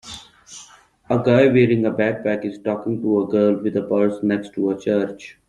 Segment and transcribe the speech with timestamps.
[1.11, 4.71] A guy wearing a backpack is talking to a girl with a purse next to
[4.71, 5.37] a church.